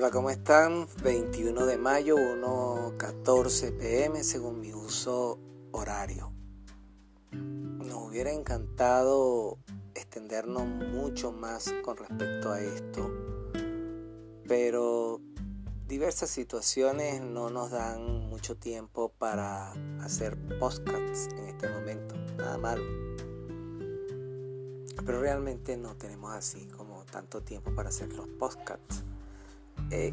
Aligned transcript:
Hola, 0.00 0.12
¿cómo 0.12 0.30
están? 0.30 0.86
21 1.02 1.66
de 1.66 1.76
mayo, 1.76 2.14
1.14 2.14 3.76
pm 3.78 4.22
según 4.22 4.60
mi 4.60 4.72
uso 4.72 5.40
horario. 5.72 6.32
Nos 7.32 8.06
hubiera 8.06 8.30
encantado 8.30 9.58
extendernos 9.96 10.68
mucho 10.68 11.32
más 11.32 11.74
con 11.82 11.96
respecto 11.96 12.52
a 12.52 12.60
esto, 12.60 13.10
pero 14.46 15.20
diversas 15.88 16.30
situaciones 16.30 17.20
no 17.20 17.50
nos 17.50 17.72
dan 17.72 18.28
mucho 18.28 18.56
tiempo 18.56 19.08
para 19.18 19.72
hacer 20.00 20.38
podcasts 20.60 21.28
en 21.36 21.48
este 21.48 21.68
momento, 21.68 22.14
nada 22.36 22.56
malo. 22.56 22.84
Pero 25.04 25.20
realmente 25.20 25.76
no 25.76 25.96
tenemos 25.96 26.34
así 26.34 26.68
como 26.68 27.04
tanto 27.06 27.42
tiempo 27.42 27.74
para 27.74 27.88
hacer 27.88 28.12
los 28.12 28.28
podcasts. 28.28 29.02
Eh, 29.90 30.12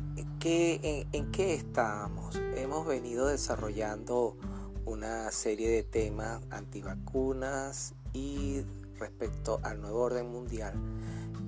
en, 1.11 1.31
qué 1.31 1.53
estamos? 1.53 2.39
Hemos 2.55 2.87
venido 2.87 3.27
desarrollando 3.27 4.37
una 4.85 5.29
serie 5.31 5.69
de 5.69 5.83
temas 5.83 6.41
antivacunas 6.49 7.93
y 8.13 8.61
respecto 8.97 9.59
al 9.63 9.81
nuevo 9.81 9.99
orden 9.99 10.31
mundial 10.31 10.75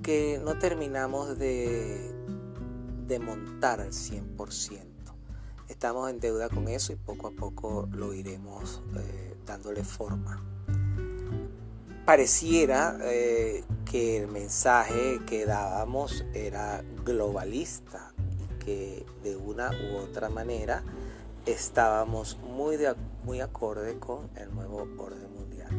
que 0.02 0.38
no 0.44 0.58
terminamos 0.58 1.38
de, 1.38 2.12
de 3.06 3.18
montar 3.18 3.80
al 3.80 3.92
100%. 3.92 4.82
Estamos 5.68 6.10
en 6.10 6.20
deuda 6.20 6.50
con 6.50 6.68
eso 6.68 6.92
y 6.92 6.96
poco 6.96 7.28
a 7.28 7.30
poco 7.30 7.88
lo 7.92 8.12
iremos 8.12 8.82
eh, 8.96 9.36
dándole 9.46 9.84
forma. 9.84 10.44
Pareciera 12.04 12.98
eh, 13.04 13.64
que 13.86 14.18
el 14.18 14.28
mensaje 14.28 15.20
que 15.26 15.46
dábamos 15.46 16.24
era 16.34 16.84
globalista 17.04 18.07
de 19.22 19.36
una 19.36 19.70
u 19.70 19.96
otra 19.96 20.28
manera 20.28 20.82
estábamos 21.46 22.38
muy, 22.38 22.76
de, 22.76 22.94
muy 23.24 23.40
acorde 23.40 23.98
con 23.98 24.30
el 24.36 24.54
nuevo 24.54 24.86
orden 24.98 25.32
mundial. 25.32 25.70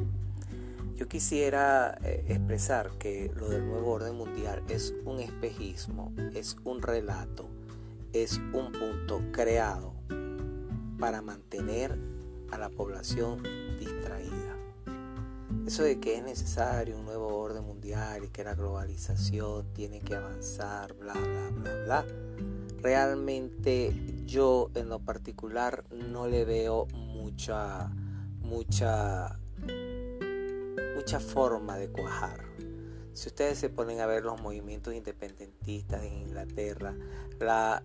Yo 0.96 1.08
quisiera 1.08 1.98
eh, 2.04 2.26
expresar 2.28 2.92
que 2.98 3.32
lo 3.36 3.50
del 3.50 3.66
nuevo 3.68 3.92
orden 3.92 4.16
mundial 4.16 4.64
es 4.68 4.94
un 5.06 5.20
espejismo, 5.20 6.12
es 6.34 6.58
un 6.64 6.82
relato, 6.82 7.48
es 8.14 8.38
un 8.38 8.72
punto 8.72 9.22
creado 9.32 9.94
para 11.00 11.22
mantener 11.22 11.98
a 12.52 12.58
la 12.58 12.70
población 12.70 13.44
distraída. 13.80 14.58
Eso 15.66 15.84
de 15.84 16.00
que 16.00 16.16
es 16.18 16.24
necesario 16.24 16.98
un 16.98 17.06
nuevo 17.06 17.28
orden 17.28 17.64
mundial 17.64 18.24
y 18.24 18.30
que 18.30 18.44
la 18.44 18.56
globalización 18.56 19.72
tiene 19.74 20.02
que 20.02 20.16
avanzar, 20.16 20.96
bla, 20.96 21.14
bla, 21.14 21.50
bla, 21.52 21.84
bla, 21.86 22.06
realmente 22.82 23.94
yo 24.26 24.70
en 24.76 24.90
lo 24.90 25.00
particular 25.00 25.84
no 25.92 26.28
le 26.28 26.46
veo 26.46 26.88
mucha 26.94 27.92
mucha 28.42 29.40
mucha 30.96 31.20
forma 31.20 31.78
de 31.78 31.90
cuajar. 31.90 32.44
Si 33.14 33.28
ustedes 33.28 33.58
se 33.58 33.70
ponen 33.70 34.00
a 34.00 34.06
ver 34.06 34.24
los 34.24 34.42
movimientos 34.42 34.94
independentistas 34.94 36.04
en 36.04 36.14
Inglaterra, 36.14 36.96
la 37.40 37.84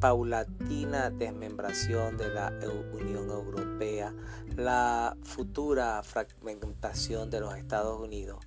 paulatina 0.00 1.10
desmembración 1.10 2.16
de 2.16 2.28
la 2.30 2.52
Unión 2.92 3.30
Europea, 3.30 4.14
la 4.56 5.16
futura 5.22 6.02
fragmentación 6.02 7.30
de 7.30 7.40
los 7.40 7.54
Estados 7.56 8.00
Unidos, 8.00 8.38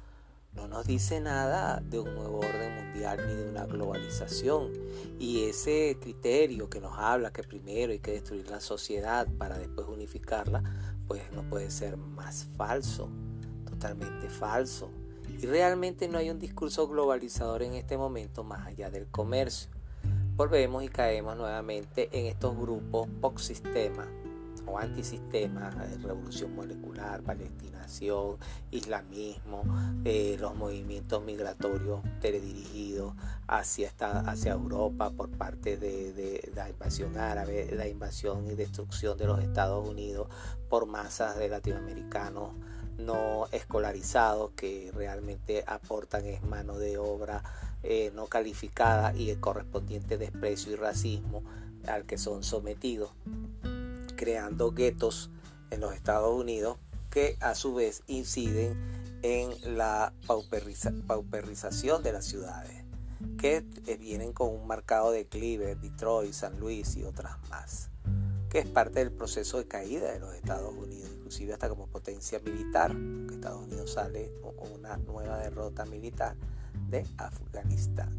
no 0.55 0.67
nos 0.67 0.85
dice 0.85 1.19
nada 1.19 1.81
de 1.81 1.99
un 1.99 2.13
nuevo 2.15 2.39
orden 2.39 2.75
mundial 2.75 3.19
ni 3.27 3.33
de 3.33 3.49
una 3.49 3.65
globalización. 3.65 4.71
Y 5.19 5.45
ese 5.45 5.97
criterio 5.99 6.69
que 6.69 6.79
nos 6.79 6.97
habla 6.97 7.31
que 7.31 7.43
primero 7.43 7.91
hay 7.91 7.99
que 7.99 8.11
destruir 8.11 8.49
la 8.49 8.59
sociedad 8.59 9.27
para 9.37 9.57
después 9.57 9.87
unificarla, 9.87 10.63
pues 11.07 11.31
no 11.31 11.43
puede 11.49 11.71
ser 11.71 11.97
más 11.97 12.47
falso, 12.55 13.09
totalmente 13.69 14.29
falso. 14.29 14.89
Y 15.41 15.45
realmente 15.45 16.07
no 16.07 16.19
hay 16.19 16.29
un 16.29 16.39
discurso 16.39 16.87
globalizador 16.87 17.63
en 17.63 17.73
este 17.73 17.97
momento 17.97 18.43
más 18.43 18.67
allá 18.67 18.89
del 18.89 19.07
comercio. 19.07 19.71
Volvemos 20.35 20.83
y 20.83 20.89
caemos 20.89 21.35
nuevamente 21.37 22.09
en 22.11 22.27
estos 22.27 22.57
grupos 22.57 23.07
POC 23.21 23.39
sistema 23.39 24.07
o 24.65 24.77
antisistema, 24.77 25.69
revolución 26.01 26.55
molecular, 26.55 27.21
palestinación, 27.21 28.37
islamismo, 28.71 29.63
eh, 30.05 30.37
los 30.39 30.55
movimientos 30.55 31.23
migratorios 31.23 32.01
teledirigidos 32.21 33.13
hacia, 33.47 33.87
esta, 33.87 34.19
hacia 34.21 34.53
Europa 34.53 35.11
por 35.11 35.29
parte 35.29 35.77
de, 35.77 36.13
de, 36.13 36.51
la 36.55 36.69
invasión 36.69 37.17
árabe, 37.17 37.69
la 37.73 37.87
invasión 37.87 38.47
y 38.47 38.55
destrucción 38.55 39.17
de 39.17 39.27
los 39.27 39.39
Estados 39.39 39.87
Unidos 39.87 40.27
por 40.69 40.85
masas 40.85 41.37
de 41.37 41.49
latinoamericanos 41.49 42.51
no 42.97 43.47
escolarizados 43.51 44.51
que 44.51 44.91
realmente 44.93 45.63
aportan 45.67 46.25
es 46.25 46.43
mano 46.43 46.77
de 46.77 46.97
obra 46.97 47.43
eh, 47.81 48.11
no 48.15 48.27
calificada 48.27 49.13
y 49.15 49.29
el 49.29 49.39
correspondiente 49.39 50.17
desprecio 50.17 50.71
y 50.71 50.75
racismo 50.75 51.43
al 51.87 52.05
que 52.05 52.17
son 52.17 52.43
sometidos 52.43 53.11
creando 54.15 54.71
guetos 54.71 55.29
en 55.71 55.81
los 55.81 55.93
Estados 55.93 56.33
Unidos 56.39 56.77
que 57.09 57.37
a 57.41 57.55
su 57.55 57.75
vez 57.75 58.03
inciden 58.07 58.75
en 59.21 59.77
la 59.77 60.13
pauperización 60.25 62.03
de 62.03 62.11
las 62.11 62.25
ciudades, 62.25 62.83
que 63.37 63.63
eh, 63.85 63.97
vienen 63.97 64.33
con 64.33 64.49
un 64.49 64.67
marcado 64.67 65.11
declive, 65.11 65.75
Detroit, 65.75 66.33
San 66.33 66.59
Luis 66.59 66.95
y 66.97 67.03
otras 67.03 67.37
más, 67.49 67.89
que 68.49 68.59
es 68.59 68.67
parte 68.67 68.99
del 68.99 69.11
proceso 69.11 69.59
de 69.59 69.67
caída 69.67 70.11
de 70.11 70.19
los 70.19 70.33
Estados 70.33 70.73
Unidos, 70.75 71.09
inclusive 71.13 71.53
hasta 71.53 71.69
como 71.69 71.87
potencia 71.87 72.39
militar, 72.39 72.95
que 73.27 73.35
Estados 73.35 73.63
Unidos 73.63 73.93
sale 73.93 74.31
con 74.41 74.53
una 74.71 74.97
nueva 74.97 75.37
derrota 75.37 75.85
militar 75.85 76.35
de 76.89 77.05
Afganistán. 77.17 78.09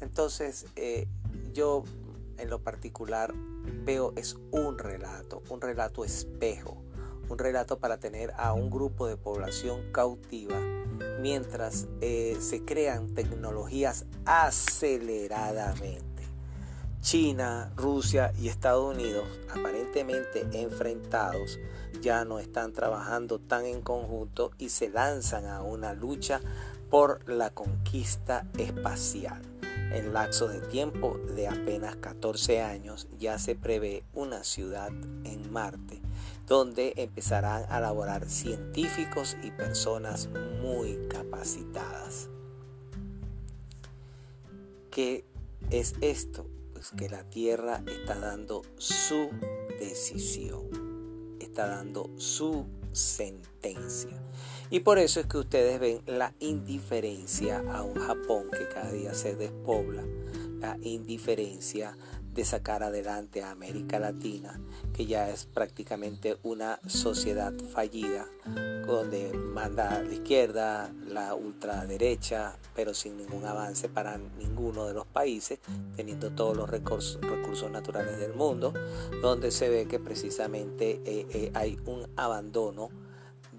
Entonces, 0.00 0.66
eh, 0.76 1.06
yo 1.52 1.84
en 2.38 2.50
lo 2.50 2.62
particular 2.62 3.34
veo 3.84 4.12
es 4.16 4.36
un 4.50 4.78
relato, 4.78 5.42
un 5.48 5.60
relato 5.60 6.04
espejo, 6.04 6.82
un 7.28 7.38
relato 7.38 7.78
para 7.78 7.98
tener 7.98 8.32
a 8.36 8.52
un 8.52 8.70
grupo 8.70 9.06
de 9.06 9.16
población 9.16 9.80
cautiva 9.92 10.60
mientras 11.20 11.86
eh, 12.00 12.36
se 12.40 12.64
crean 12.64 13.14
tecnologías 13.14 14.04
aceleradamente. 14.24 16.04
China, 17.00 17.70
Rusia 17.76 18.32
y 18.40 18.48
Estados 18.48 18.94
Unidos, 18.94 19.26
aparentemente 19.50 20.46
enfrentados, 20.52 21.58
ya 22.00 22.24
no 22.24 22.38
están 22.38 22.72
trabajando 22.72 23.38
tan 23.38 23.66
en 23.66 23.82
conjunto 23.82 24.52
y 24.58 24.70
se 24.70 24.88
lanzan 24.88 25.46
a 25.46 25.62
una 25.62 25.92
lucha 25.92 26.40
por 26.90 27.28
la 27.28 27.50
conquista 27.50 28.46
espacial. 28.56 29.42
En 29.94 30.12
lapso 30.12 30.48
de 30.48 30.60
tiempo 30.60 31.18
de 31.36 31.46
apenas 31.46 31.94
14 31.94 32.60
años 32.62 33.06
ya 33.16 33.38
se 33.38 33.54
prevé 33.54 34.02
una 34.12 34.42
ciudad 34.42 34.88
en 34.88 35.52
Marte 35.52 36.00
donde 36.48 36.94
empezarán 36.96 37.64
a 37.68 37.78
laborar 37.78 38.28
científicos 38.28 39.36
y 39.44 39.52
personas 39.52 40.28
muy 40.60 40.98
capacitadas. 41.08 42.28
¿Qué 44.90 45.24
es 45.70 45.94
esto? 46.00 46.46
Pues 46.72 46.90
que 46.90 47.08
la 47.08 47.22
Tierra 47.30 47.80
está 47.86 48.18
dando 48.18 48.62
su 48.78 49.30
decisión, 49.78 51.36
está 51.38 51.68
dando 51.68 52.10
su 52.16 52.66
sentencia. 52.92 54.20
Y 54.70 54.80
por 54.80 54.98
eso 54.98 55.20
es 55.20 55.26
que 55.26 55.38
ustedes 55.38 55.78
ven 55.78 56.02
la 56.06 56.32
indiferencia 56.40 57.62
a 57.72 57.82
un 57.82 57.94
Japón 57.94 58.46
que 58.50 58.68
cada 58.68 58.90
día 58.90 59.14
se 59.14 59.36
despobla, 59.36 60.02
la 60.60 60.78
indiferencia 60.82 61.96
de 62.34 62.44
sacar 62.44 62.82
adelante 62.82 63.42
a 63.42 63.52
América 63.52 64.00
Latina, 64.00 64.60
que 64.92 65.06
ya 65.06 65.30
es 65.30 65.46
prácticamente 65.46 66.36
una 66.42 66.80
sociedad 66.86 67.52
fallida, 67.72 68.26
donde 68.86 69.32
manda 69.32 70.02
la 70.02 70.12
izquierda, 70.12 70.92
la 71.06 71.34
ultraderecha, 71.34 72.56
pero 72.74 72.92
sin 72.92 73.16
ningún 73.16 73.44
avance 73.44 73.88
para 73.88 74.18
ninguno 74.18 74.86
de 74.86 74.94
los 74.94 75.06
países, 75.06 75.60
teniendo 75.94 76.32
todos 76.32 76.56
los 76.56 76.68
recursos, 76.68 77.20
naturales 77.70 78.18
del 78.18 78.34
mundo, 78.34 78.74
donde 79.22 79.52
se 79.52 79.68
ve 79.68 79.86
que 79.86 80.00
precisamente 80.00 81.00
eh, 81.04 81.26
eh, 81.30 81.50
hay 81.54 81.78
un 81.86 82.08
abandono 82.16 82.90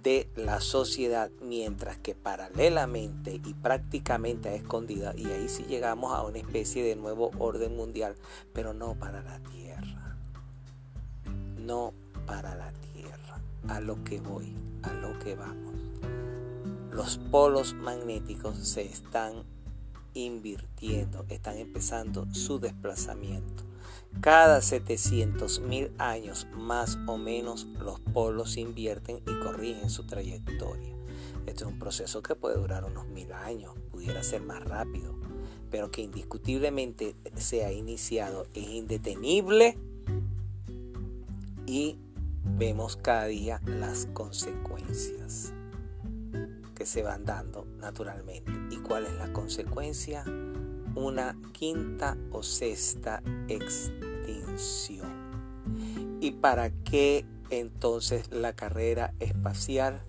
de 0.05 0.29
la 0.35 0.61
sociedad, 0.61 1.31
mientras 1.41 1.97
que 1.97 2.13
paralelamente 2.13 3.41
y 3.43 3.55
prácticamente 3.55 4.49
a 4.49 4.53
escondida, 4.53 5.15
y 5.17 5.25
ahí 5.25 5.49
sí 5.49 5.65
llegamos 5.67 6.13
a 6.13 6.21
una 6.21 6.37
especie 6.37 6.83
de 6.83 6.95
nuevo 6.95 7.31
orden 7.39 7.75
mundial, 7.75 8.15
pero 8.53 8.75
no 8.75 8.93
para 8.93 9.23
la 9.23 9.39
Tierra, 9.39 10.15
no 11.57 11.91
para 12.27 12.53
la 12.53 12.71
Tierra, 12.93 13.41
a 13.67 13.79
lo 13.79 14.03
que 14.03 14.21
voy, 14.21 14.55
a 14.83 14.93
lo 14.93 15.17
que 15.17 15.35
vamos. 15.35 15.73
Los 16.91 17.17
polos 17.17 17.73
magnéticos 17.73 18.59
se 18.59 18.83
están 18.83 19.43
invirtiendo, 20.13 21.25
están 21.29 21.57
empezando 21.57 22.27
su 22.31 22.59
desplazamiento. 22.59 23.64
Cada 24.21 24.61
700 24.61 25.59
mil 25.61 25.91
años 25.97 26.47
más 26.53 26.97
o 27.05 27.17
menos 27.17 27.65
los 27.79 27.99
polos 27.99 28.57
invierten 28.57 29.17
y 29.17 29.39
corrigen 29.43 29.89
su 29.89 30.07
trayectoria. 30.07 30.95
Este 31.45 31.63
es 31.63 31.69
un 31.69 31.77
proceso 31.77 32.23
que 32.23 32.35
puede 32.35 32.57
durar 32.57 32.85
unos 32.85 33.07
mil 33.07 33.31
años, 33.31 33.75
pudiera 33.91 34.23
ser 34.23 34.41
más 34.41 34.63
rápido, 34.63 35.15
pero 35.69 35.91
que 35.91 36.01
indiscutiblemente 36.01 37.15
se 37.35 37.65
ha 37.65 37.71
iniciado, 37.71 38.47
es 38.55 38.67
indetenible 38.67 39.77
y 41.67 41.99
vemos 42.57 42.97
cada 42.97 43.25
día 43.25 43.61
las 43.65 44.07
consecuencias 44.07 45.53
que 46.75 46.85
se 46.85 47.03
van 47.03 47.25
dando 47.25 47.65
naturalmente. 47.79 48.51
¿Y 48.69 48.77
cuál 48.77 49.05
es 49.05 49.13
la 49.13 49.31
consecuencia? 49.33 50.23
Una 50.95 51.37
quinta 51.53 52.17
o 52.31 52.43
sexta 52.43 53.21
extinción. 53.47 54.04
¿Y 56.21 56.31
para 56.31 56.69
qué 56.69 57.25
entonces 57.49 58.31
la 58.31 58.53
carrera 58.53 59.13
espacial? 59.19 60.01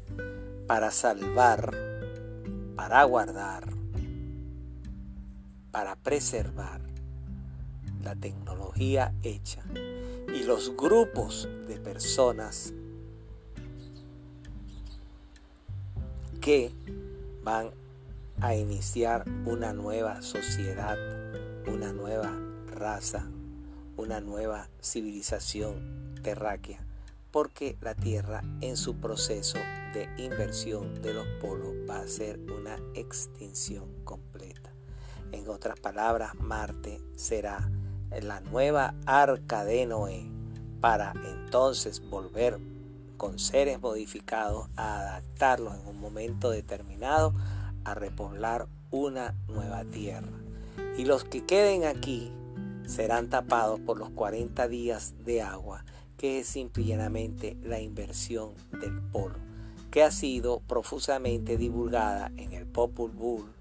Para 0.67 0.91
salvar, 0.91 1.75
para 2.77 3.05
guardar, 3.05 3.65
para 5.71 5.97
preservar 5.97 6.81
la 8.03 8.15
tecnología 8.15 9.13
hecha 9.23 9.63
y 10.35 10.45
los 10.45 10.77
grupos 10.77 11.49
de 11.67 11.79
personas 11.79 12.73
que 16.41 16.73
van 17.43 17.71
a 18.41 18.55
iniciar 18.55 19.25
una 19.45 19.73
nueva 19.73 20.23
sociedad, 20.23 20.97
una 21.67 21.93
nueva 21.93 22.33
raza, 22.69 23.29
una 23.97 24.21
nueva 24.21 24.69
civilización 24.81 26.15
terráquea, 26.23 26.85
porque 27.31 27.77
la 27.81 27.95
Tierra 27.95 28.43
en 28.61 28.77
su 28.77 28.97
proceso 28.97 29.59
de 29.95 30.09
inversión 30.19 31.01
de 31.03 31.15
los 31.15 31.27
polos 31.41 31.75
va 31.89 32.01
a 32.01 32.09
ser 32.09 32.39
una 32.51 32.79
extinción 32.95 33.89
completa. 34.05 34.71
En 35.33 35.49
otras 35.49 35.79
palabras, 35.81 36.35
Marte 36.35 37.01
será 37.17 37.71
la 38.23 38.41
nueva 38.41 38.95
arca 39.07 39.65
de 39.65 39.87
Noé 39.87 40.31
para 40.81 41.13
entonces 41.25 42.01
volver 42.09 42.59
con 43.17 43.39
seres 43.39 43.81
modificados 43.81 44.69
a 44.77 45.01
adaptarlos 45.01 45.75
en 45.75 45.89
un 45.89 46.01
momento 46.01 46.51
determinado 46.51 47.35
a 47.85 47.95
repoblar 47.95 48.69
una 48.91 49.35
nueva 49.49 49.85
tierra. 49.85 50.33
Y 50.97 51.05
los 51.05 51.25
que 51.25 51.45
queden 51.45 51.85
aquí 51.85 52.33
serán 52.87 53.29
tapados 53.29 53.81
por 53.81 53.99
los 53.99 54.11
40 54.11 54.69
días 54.69 55.15
de 55.25 55.43
agua, 55.43 55.85
que 56.17 56.41
es 56.41 56.47
simplemente 56.47 57.57
la 57.63 57.81
inversión 57.81 58.55
del 58.81 59.01
polo, 59.13 59.39
que 59.91 60.03
ha 60.03 60.11
sido 60.11 60.61
profusamente 60.61 61.57
divulgada 61.57 62.33
en 62.37 62.53
el 62.53 62.67
Popul 62.67 63.11
Bull, 63.11 63.53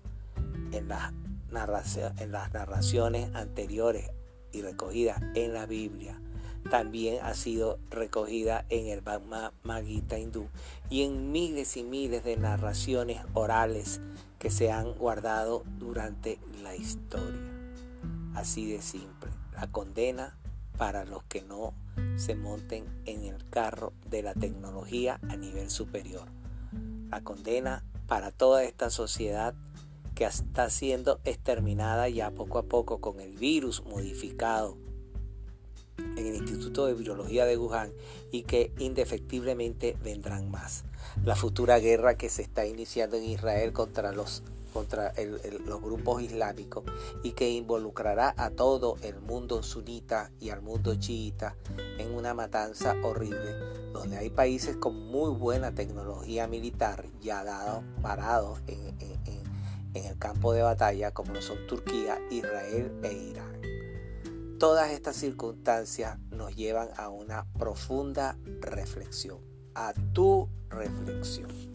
en 0.72 0.88
las, 0.88 1.14
narraciones 2.52 3.34
anteriores 3.34 4.12
y 4.52 4.62
recogida 4.62 5.16
en 5.36 5.54
la 5.54 5.66
Biblia, 5.66 6.20
también 6.70 7.20
ha 7.24 7.34
sido 7.36 7.80
recogida 7.90 8.66
en 8.70 8.88
el 8.88 9.02
Bhagavad 9.02 9.54
Gita 9.86 10.18
hindú 10.18 10.48
y 10.90 11.04
en 11.04 11.32
miles 11.32 11.78
y 11.78 11.84
miles 11.84 12.24
de 12.24 12.38
narraciones 12.38 13.22
orales 13.34 14.02
que 14.40 14.50
se 14.50 14.72
han 14.72 14.94
guardado 14.94 15.64
durante 15.80 16.40
la 16.64 16.76
historia. 16.76 17.55
Así 18.36 18.72
de 18.72 18.82
simple, 18.82 19.32
la 19.54 19.68
condena 19.72 20.38
para 20.78 21.06
los 21.06 21.24
que 21.24 21.42
no 21.42 21.74
se 22.18 22.36
monten 22.36 22.86
en 23.06 23.24
el 23.24 23.50
carro 23.50 23.94
de 24.10 24.22
la 24.22 24.34
tecnología 24.34 25.20
a 25.30 25.36
nivel 25.38 25.70
superior. 25.70 26.28
La 27.10 27.24
condena 27.24 27.84
para 28.08 28.32
toda 28.32 28.64
esta 28.64 28.90
sociedad 28.90 29.56
que 30.16 30.26
está 30.26 30.70
siendo 30.70 31.20
exterminada 31.24 32.08
ya 32.10 32.32
poco 32.32 32.58
a 32.58 32.64
poco 32.64 33.00
con 33.00 33.20
el 33.20 33.36
virus 33.36 33.84
modificado 33.86 34.78
en 35.98 36.26
el 36.26 36.36
Instituto 36.36 36.86
de 36.86 36.94
Virología 36.94 37.46
de 37.46 37.58
Wuhan 37.58 37.92
y 38.32 38.44
que 38.44 38.72
indefectiblemente 38.80 39.98
vendrán 40.04 40.50
más. 40.50 40.84
La 41.24 41.36
futura 41.36 41.80
guerra 41.80 42.18
que 42.18 42.30
se 42.30 42.42
está 42.42 42.66
iniciando 42.66 43.18
en 43.18 43.24
Israel 43.24 43.74
contra 43.74 44.12
los 44.12 44.44
contra 44.76 45.14
los 45.66 45.82
grupos 45.82 46.22
islámicos 46.22 46.84
y 47.24 47.32
que 47.32 47.50
involucrará 47.50 48.34
a 48.36 48.50
todo 48.50 48.98
el 49.04 49.22
mundo 49.22 49.64
sunita 49.64 50.32
y 50.38 50.50
al 50.50 50.62
mundo 50.62 50.96
chiita 50.96 51.56
en 51.98 52.14
una 52.14 52.34
matanza 52.34 52.94
horrible, 53.02 53.56
donde 53.94 54.18
hay 54.18 54.30
países 54.30 54.76
con 54.76 55.00
muy 55.08 55.32
buena 55.32 55.74
tecnología 55.74 56.48
militar 56.48 57.06
ya 57.22 57.46
dados, 57.46 57.86
parados 58.02 58.60
en, 58.68 58.96
el 59.94 60.18
campo 60.18 60.52
de 60.52 60.62
batalla 60.62 61.12
como 61.12 61.34
lo 61.34 61.42
son 61.42 61.66
Turquía, 61.68 62.20
Israel 62.30 62.92
e 63.02 63.14
Irán. 63.14 63.62
Todas 64.60 64.92
estas 64.92 65.16
circunstancias 65.16 66.20
nos 66.32 66.54
llevan 66.54 66.90
a 66.98 67.08
una 67.08 67.46
profunda 67.58 68.38
reflexión, 68.60 69.40
a 69.74 69.94
tu 70.12 70.50
reflexión. 70.70 71.75